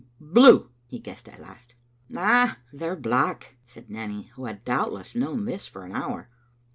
[0.33, 1.75] "Blue," he guessed at last.
[2.09, 6.27] "Na, they're black," said Nanny, who had doubt less known this for an hour.